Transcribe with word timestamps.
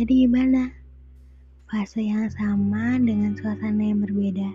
Jadi 0.00 0.24
gimana? 0.24 0.72
Fase 1.68 2.00
yang 2.00 2.32
sama 2.32 2.96
dengan 2.96 3.36
suasana 3.36 3.84
yang 3.84 4.00
berbeda. 4.00 4.48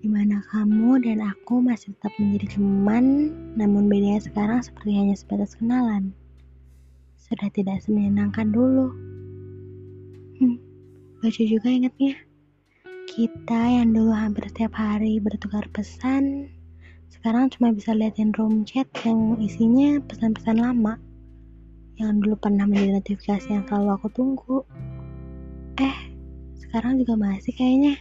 Di 0.00 0.08
mana 0.08 0.40
kamu 0.48 1.04
dan 1.04 1.20
aku 1.20 1.60
masih 1.60 1.92
tetap 1.92 2.16
menjadi 2.16 2.56
teman, 2.56 3.28
namun 3.60 3.92
bedanya 3.92 4.24
sekarang 4.24 4.64
seperti 4.64 4.96
hanya 4.96 5.12
sebatas 5.20 5.52
kenalan. 5.52 6.16
Sudah 7.20 7.52
tidak 7.52 7.84
semenyenangkan 7.84 8.56
dulu. 8.56 8.88
Hmm, 10.40 10.56
lucu 11.20 11.44
juga 11.44 11.68
ingatnya. 11.68 12.16
Kita 13.12 13.60
yang 13.68 13.92
dulu 13.92 14.16
hampir 14.16 14.48
setiap 14.48 14.80
hari 14.80 15.20
bertukar 15.20 15.68
pesan, 15.76 16.48
sekarang 17.12 17.52
cuma 17.52 17.68
bisa 17.76 17.92
liatin 17.92 18.32
room 18.40 18.64
chat 18.64 18.88
yang 19.04 19.36
isinya 19.44 20.00
pesan-pesan 20.08 20.56
lama 20.56 20.96
yang 22.02 22.18
dulu 22.18 22.34
pernah 22.34 22.66
menjadi 22.66 22.98
notifikasi 22.98 23.46
yang 23.46 23.64
selalu 23.70 23.90
aku 23.94 24.08
tunggu. 24.10 24.58
Eh, 25.78 25.96
sekarang 26.58 26.98
juga 26.98 27.14
masih 27.14 27.54
kayaknya. 27.54 27.94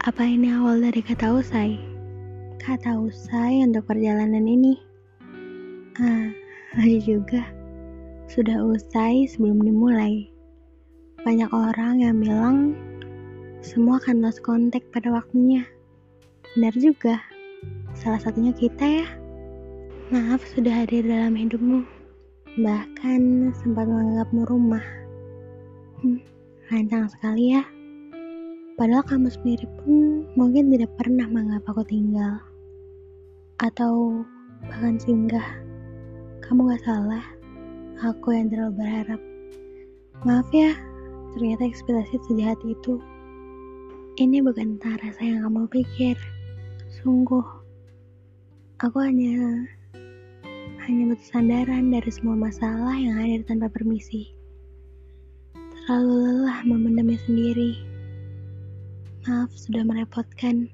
Apa 0.00 0.24
ini 0.24 0.48
awal 0.48 0.80
dari 0.80 1.04
kata 1.04 1.36
usai? 1.36 1.76
Kata 2.56 2.96
usai 2.96 3.60
untuk 3.60 3.84
perjalanan 3.84 4.48
ini. 4.48 4.80
Ah, 6.00 6.32
lagi 6.80 7.04
juga. 7.04 7.44
Sudah 8.32 8.64
usai 8.64 9.28
sebelum 9.28 9.60
dimulai. 9.60 10.32
Banyak 11.20 11.52
orang 11.52 12.00
yang 12.00 12.16
bilang 12.16 12.72
semua 13.60 14.00
akan 14.00 14.24
lost 14.24 14.40
kontak 14.40 14.80
pada 14.88 15.12
waktunya. 15.12 15.68
Benar 16.56 16.72
juga. 16.80 17.20
Salah 17.92 18.24
satunya 18.24 18.56
kita 18.56 19.04
ya. 19.04 19.06
Maaf 20.08 20.40
sudah 20.56 20.80
hadir 20.80 21.04
dalam 21.04 21.36
hidupmu. 21.36 21.99
Bahkan 22.58 23.54
sempat 23.62 23.86
menganggapmu 23.86 24.42
rumah. 24.50 24.82
Hmm, 26.02 26.18
rancang 26.66 27.06
sekali 27.06 27.54
ya. 27.54 27.62
Padahal 28.74 29.06
kamu 29.06 29.30
sendiri 29.30 29.70
pun 29.78 30.26
mungkin 30.34 30.74
tidak 30.74 30.90
pernah 30.98 31.30
menganggap 31.30 31.70
aku 31.70 31.86
tinggal. 31.86 32.42
Atau 33.62 34.26
bahkan 34.66 34.98
singgah. 34.98 35.46
Kamu 36.42 36.74
gak 36.74 36.82
salah. 36.82 37.22
Aku 38.02 38.34
yang 38.34 38.50
terlalu 38.50 38.82
berharap. 38.82 39.20
Maaf 40.26 40.50
ya, 40.50 40.74
ternyata 41.36 41.70
ekspektasi 41.70 42.18
sejahat 42.26 42.58
itu. 42.66 42.98
Ini 44.18 44.42
bukan 44.42 44.74
entah 44.74 44.98
rasa 44.98 45.22
yang 45.22 45.46
kamu 45.46 45.70
pikir. 45.70 46.18
Sungguh. 46.90 47.46
Aku 48.82 48.96
hanya 48.98 49.68
hanya 50.86 51.12
butuh 51.12 51.28
sandaran 51.28 51.92
dari 51.92 52.08
semua 52.08 52.36
masalah 52.38 52.96
yang 52.96 53.16
hadir 53.20 53.44
tanpa 53.44 53.68
permisi. 53.68 54.32
Terlalu 55.84 56.14
lelah 56.22 56.60
memendamnya 56.64 57.18
sendiri. 57.26 57.76
Maaf 59.26 59.50
sudah 59.52 59.82
merepotkan. 59.84 60.70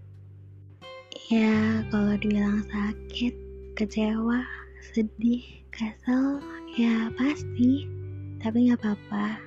Ya, 1.26 1.82
kalau 1.90 2.14
dibilang 2.20 2.62
sakit, 2.70 3.34
kecewa, 3.74 4.46
sedih, 4.94 5.42
kesel, 5.74 6.38
ya 6.78 7.10
pasti. 7.18 7.88
Tapi 8.38 8.70
nggak 8.70 8.78
apa-apa. 8.78 9.40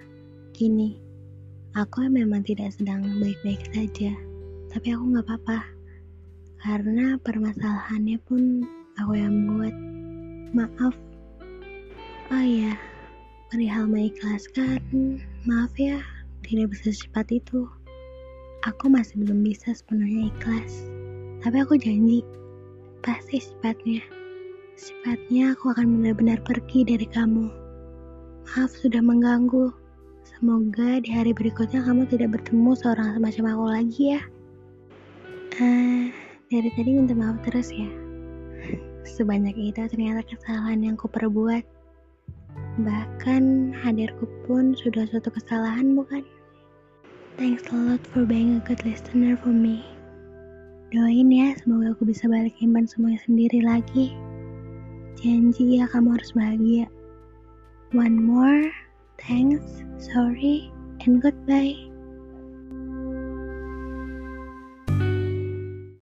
Gini, 0.51 0.99
aku 1.77 2.03
memang 2.09 2.43
tidak 2.43 2.75
sedang 2.75 3.05
baik-baik 3.23 3.63
saja. 3.71 4.11
Tapi 4.73 4.87
aku 4.91 5.03
nggak 5.15 5.25
apa-apa. 5.29 5.59
Karena 6.59 7.15
permasalahannya 7.21 8.17
pun 8.27 8.67
aku 8.99 9.13
yang 9.15 9.47
buat. 9.47 9.98
Maaf. 10.49 10.97
Oh 12.33 12.41
iya, 12.41 12.73
perihal 13.53 13.85
mengikhlaskan, 13.85 14.81
maaf 15.45 15.69
ya, 15.77 16.01
tidak 16.41 16.73
bisa 16.73 16.89
secepat 16.89 17.29
itu. 17.29 17.69
Aku 18.65 18.89
masih 18.89 19.21
belum 19.21 19.45
bisa 19.45 19.77
sepenuhnya 19.77 20.33
ikhlas. 20.33 20.89
Tapi 21.45 21.61
aku 21.61 21.77
janji, 21.77 22.25
pasti 23.05 23.37
secepatnya. 23.37 24.01
Secepatnya 24.73 25.53
aku 25.53 25.69
akan 25.69 26.01
benar-benar 26.01 26.41
pergi 26.41 26.81
dari 26.81 27.05
kamu. 27.05 27.53
Maaf 28.49 28.73
sudah 28.73 29.05
mengganggu. 29.05 29.69
Semoga 30.25 30.97
di 30.97 31.13
hari 31.13 31.29
berikutnya 31.29 31.85
kamu 31.85 32.09
tidak 32.09 32.41
bertemu 32.41 32.73
seorang 32.73 33.21
semacam 33.21 33.45
aku 33.53 33.65
lagi 33.69 34.03
ya. 34.17 34.21
Uh, 35.61 36.09
dari 36.49 36.73
tadi 36.73 36.89
minta 36.97 37.13
maaf 37.13 37.37
terus 37.45 37.69
ya. 37.69 37.98
Sebanyak 39.07 39.57
itu 39.57 39.81
ternyata 39.89 40.23
kesalahan 40.27 40.85
yang 40.85 40.95
kuperbuat. 40.95 41.65
Bahkan 42.79 43.73
hadirku 43.83 44.29
pun 44.47 44.77
sudah 44.77 45.03
suatu 45.09 45.33
kesalahan 45.33 45.97
bukan? 45.97 46.23
Thanks 47.39 47.67
a 47.71 47.75
lot 47.75 48.03
for 48.11 48.27
being 48.27 48.59
a 48.59 48.61
good 48.63 48.83
listener 48.83 49.39
for 49.39 49.51
me. 49.51 49.83
Doain 50.91 51.29
ya, 51.31 51.55
semoga 51.59 51.93
aku 51.95 52.07
bisa 52.09 52.27
balik 52.27 52.57
impan 52.59 52.89
semuanya 52.89 53.21
sendiri 53.23 53.63
lagi. 53.63 54.13
Janji 55.19 55.79
ya 55.79 55.85
kamu 55.87 56.15
harus 56.19 56.31
bahagia. 56.35 56.87
One 57.91 58.21
more, 58.21 58.69
thanks, 59.17 59.83
sorry, 59.99 60.69
and 61.03 61.19
goodbye. 61.19 61.88